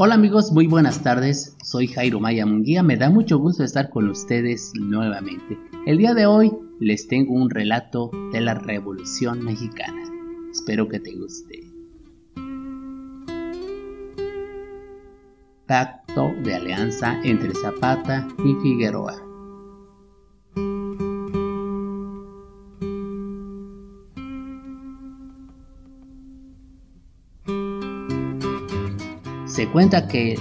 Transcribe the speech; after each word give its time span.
Hola 0.00 0.14
amigos, 0.14 0.52
muy 0.52 0.68
buenas 0.68 1.02
tardes. 1.02 1.56
Soy 1.64 1.88
Jairo 1.88 2.20
Maya 2.20 2.46
Munguía. 2.46 2.84
Me 2.84 2.96
da 2.96 3.10
mucho 3.10 3.36
gusto 3.40 3.64
estar 3.64 3.90
con 3.90 4.08
ustedes 4.08 4.70
nuevamente. 4.76 5.58
El 5.86 5.98
día 5.98 6.14
de 6.14 6.24
hoy 6.24 6.56
les 6.78 7.08
tengo 7.08 7.34
un 7.34 7.50
relato 7.50 8.12
de 8.30 8.40
la 8.40 8.54
Revolución 8.54 9.44
Mexicana. 9.44 10.00
Espero 10.52 10.86
que 10.86 11.00
te 11.00 11.16
guste. 11.16 11.64
Pacto 15.66 16.30
de 16.44 16.54
alianza 16.54 17.20
entre 17.24 17.52
Zapata 17.56 18.28
y 18.44 18.54
Figueroa. 18.62 19.27
Se 29.58 29.66
cuenta 29.66 30.06
que 30.06 30.38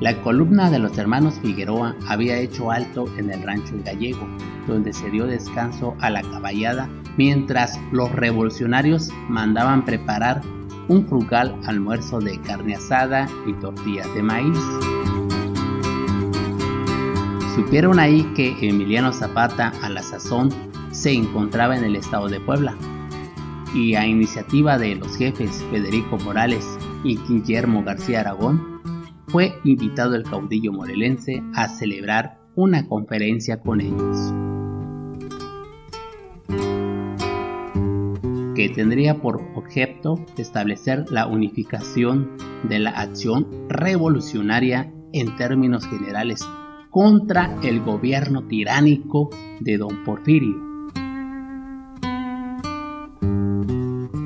la 0.00 0.22
columna 0.22 0.70
de 0.70 0.78
los 0.78 0.96
hermanos 0.96 1.38
Figueroa 1.42 1.94
había 2.06 2.38
hecho 2.38 2.70
alto 2.70 3.04
en 3.18 3.30
el 3.30 3.42
rancho 3.42 3.74
Gallego, 3.84 4.26
donde 4.66 4.94
se 4.94 5.10
dio 5.10 5.26
descanso 5.26 5.94
a 6.00 6.08
la 6.08 6.22
caballada 6.22 6.88
mientras 7.18 7.78
los 7.92 8.10
revolucionarios 8.10 9.10
mandaban 9.28 9.84
preparar 9.84 10.40
un 10.88 11.06
frugal 11.06 11.60
almuerzo 11.66 12.20
de 12.20 12.40
carne 12.40 12.76
asada 12.76 13.28
y 13.46 13.52
tortillas 13.60 14.14
de 14.14 14.22
maíz. 14.22 14.58
Supieron 17.54 17.98
ahí 17.98 18.22
que 18.34 18.56
Emiliano 18.66 19.12
Zapata 19.12 19.74
a 19.82 19.90
la 19.90 20.02
sazón 20.02 20.48
se 20.90 21.12
encontraba 21.12 21.76
en 21.76 21.84
el 21.84 21.96
estado 21.96 22.28
de 22.28 22.40
Puebla 22.40 22.74
y 23.74 23.94
a 23.94 24.06
iniciativa 24.06 24.78
de 24.78 24.94
los 24.94 25.14
jefes 25.18 25.62
Federico 25.70 26.16
Morales 26.24 26.64
y 27.04 27.18
Guillermo 27.28 27.82
García 27.84 28.20
Aragón, 28.20 28.80
fue 29.28 29.54
invitado 29.64 30.14
el 30.14 30.24
caudillo 30.24 30.72
morelense 30.72 31.42
a 31.54 31.68
celebrar 31.68 32.38
una 32.54 32.86
conferencia 32.86 33.60
con 33.60 33.80
ellos, 33.80 34.32
que 38.54 38.68
tendría 38.70 39.20
por 39.20 39.40
objeto 39.54 40.24
establecer 40.36 41.04
la 41.10 41.26
unificación 41.26 42.36
de 42.64 42.78
la 42.80 42.90
acción 42.90 43.46
revolucionaria 43.68 44.92
en 45.12 45.36
términos 45.36 45.86
generales 45.86 46.44
contra 46.90 47.56
el 47.62 47.80
gobierno 47.80 48.48
tiránico 48.48 49.30
de 49.60 49.76
don 49.76 50.04
Porfirio. 50.04 50.56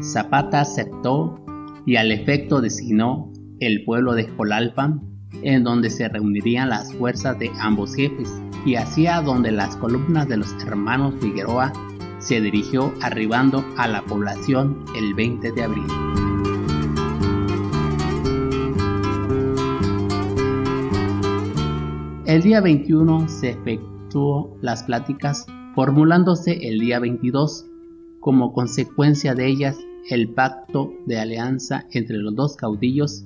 Zapata 0.01 0.61
aceptó 0.61 1.42
y 1.87 1.97
al 1.97 2.13
efecto 2.13 2.61
designó 2.61 3.33
el 3.61 3.85
pueblo 3.85 4.15
de 4.15 4.29
Jolalpan, 4.29 5.01
en 5.43 5.65
donde 5.65 5.91
se 5.91 6.09
reunirían 6.09 6.69
las 6.69 6.93
fuerzas 6.95 7.39
de 7.39 7.51
ambos 7.61 7.95
jefes, 7.95 8.41
y 8.65 8.77
hacia 8.77 9.21
donde 9.21 9.51
las 9.51 9.77
columnas 9.77 10.29
de 10.29 10.37
los 10.37 10.53
hermanos 10.65 11.15
Figueroa 11.21 11.73
se 12.19 12.41
dirigió 12.41 12.93
arribando 13.01 13.65
a 13.77 13.89
la 13.89 14.03
población 14.03 14.85
el 14.97 15.15
20 15.15 15.53
de 15.53 15.63
abril. 15.63 15.87
El 22.25 22.43
día 22.43 22.61
21 22.61 23.29
se 23.29 23.51
efectuó 23.51 24.57
las 24.61 24.85
pláticas, 24.85 25.45
formulándose 25.75 26.67
el 26.69 26.79
día 26.79 27.01
22. 27.01 27.67
Como 28.21 28.53
consecuencia 28.53 29.35
de 29.35 29.49
ellas, 29.49 29.77
el 30.09 30.29
pacto 30.29 30.93
de 31.07 31.19
alianza 31.19 31.85
entre 31.93 32.17
los 32.17 32.35
dos 32.35 32.57
caudillos 32.57 33.25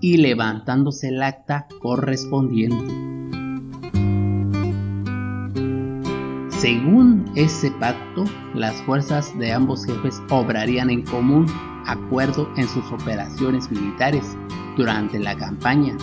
y 0.00 0.18
levantándose 0.18 1.08
el 1.08 1.22
acta 1.22 1.66
correspondiente. 1.80 2.92
Según 6.50 7.30
ese 7.34 7.70
pacto, 7.72 8.24
las 8.54 8.80
fuerzas 8.82 9.36
de 9.38 9.52
ambos 9.52 9.84
jefes 9.84 10.22
obrarían 10.30 10.88
en 10.88 11.02
común 11.02 11.46
acuerdo 11.86 12.48
en 12.56 12.68
sus 12.68 12.90
operaciones 12.90 13.70
militares 13.70 14.36
durante 14.76 15.18
la 15.18 15.36
campaña, 15.36 15.96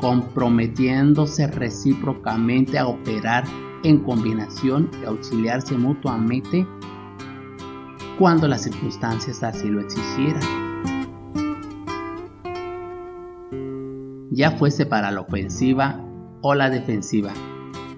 comprometiéndose 0.00 1.46
recíprocamente 1.46 2.78
a 2.78 2.86
operar 2.86 3.44
en 3.84 4.00
combinación 4.00 4.90
y 5.00 5.04
auxiliarse 5.04 5.76
mutuamente 5.76 6.66
cuando 8.18 8.48
las 8.48 8.62
circunstancias 8.62 9.42
así 9.42 9.68
lo 9.68 9.80
exigieran. 9.80 10.42
Ya 14.30 14.52
fuese 14.52 14.86
para 14.86 15.10
la 15.10 15.20
ofensiva 15.20 16.00
o 16.42 16.54
la 16.54 16.68
defensiva, 16.68 17.32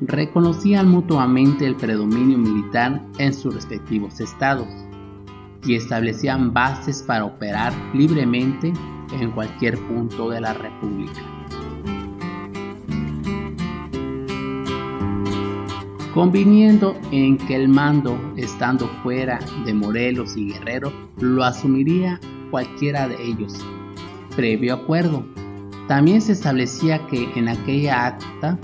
reconocían 0.01 0.89
mutuamente 0.89 1.67
el 1.67 1.77
predominio 1.77 2.39
militar 2.39 3.03
en 3.19 3.33
sus 3.33 3.55
respectivos 3.55 4.21
estados 4.21 4.69
y 5.65 5.75
establecían 5.75 6.53
bases 6.53 7.03
para 7.03 7.25
operar 7.25 7.73
libremente 7.95 8.73
en 9.13 9.31
cualquier 9.33 9.79
punto 9.89 10.31
de 10.31 10.41
la 10.41 10.53
República. 10.53 11.21
Conviniendo 16.17 16.99
en 17.13 17.37
que 17.37 17.55
el 17.55 17.69
mando, 17.69 18.19
estando 18.39 18.89
fuera 19.03 19.39
de 19.67 19.75
Morelos 19.75 20.35
y 20.35 20.49
Guerrero, 20.49 20.91
lo 21.21 21.45
asumiría 21.45 22.19
cualquiera 22.51 23.07
de 23.07 23.23
ellos, 23.23 23.53
previo 24.35 24.73
acuerdo. 24.73 25.23
También 25.89 26.23
se 26.23 26.33
establecía 26.33 27.07
que 27.09 27.29
en 27.37 27.49
aquella 27.49 28.07
acta 28.07 28.59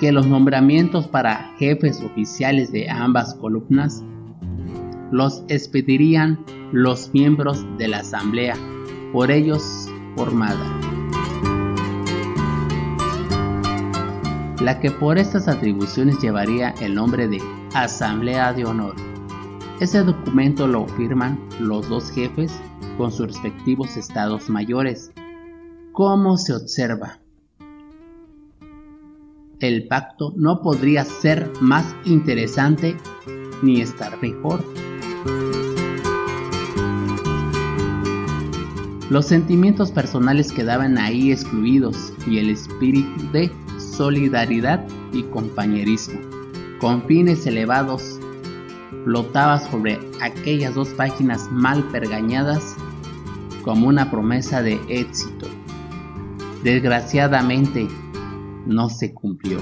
que 0.00 0.10
los 0.10 0.26
nombramientos 0.26 1.06
para 1.06 1.54
jefes 1.60 2.02
oficiales 2.02 2.72
de 2.72 2.90
ambas 2.90 3.36
columnas 3.36 4.02
los 5.12 5.44
expedirían 5.46 6.44
los 6.72 7.14
miembros 7.14 7.64
de 7.78 7.86
la 7.86 7.98
asamblea, 7.98 8.56
por 9.12 9.30
ellos 9.30 9.88
formada. 10.16 10.91
La 14.62 14.78
que 14.78 14.92
por 14.92 15.18
estas 15.18 15.48
atribuciones 15.48 16.20
llevaría 16.20 16.70
el 16.80 16.94
nombre 16.94 17.26
de 17.26 17.42
Asamblea 17.74 18.52
de 18.52 18.64
Honor. 18.64 18.94
Ese 19.80 20.04
documento 20.04 20.68
lo 20.68 20.86
firman 20.86 21.40
los 21.58 21.88
dos 21.88 22.12
jefes 22.12 22.52
con 22.96 23.10
sus 23.10 23.26
respectivos 23.26 23.96
estados 23.96 24.48
mayores. 24.48 25.10
¿Cómo 25.90 26.38
se 26.38 26.54
observa? 26.54 27.18
El 29.58 29.88
pacto 29.88 30.32
no 30.36 30.62
podría 30.62 31.04
ser 31.04 31.50
más 31.60 31.96
interesante 32.04 32.96
ni 33.62 33.80
estar 33.80 34.20
mejor. 34.22 34.64
Los 39.10 39.26
sentimientos 39.26 39.90
personales 39.90 40.52
quedaban 40.52 40.98
ahí 40.98 41.32
excluidos 41.32 42.12
y 42.26 42.38
el 42.38 42.50
espíritu 42.50 43.30
de 43.32 43.50
solidaridad 43.92 44.84
y 45.12 45.22
compañerismo, 45.24 46.18
con 46.80 47.02
fines 47.06 47.46
elevados, 47.46 48.18
flotaba 49.04 49.58
sobre 49.58 50.00
aquellas 50.20 50.74
dos 50.74 50.88
páginas 50.90 51.48
mal 51.50 51.84
pergañadas 51.92 52.76
como 53.62 53.88
una 53.88 54.10
promesa 54.10 54.62
de 54.62 54.80
éxito. 54.88 55.46
Desgraciadamente, 56.62 57.88
no 58.66 58.88
se 58.88 59.12
cumplió. 59.12 59.58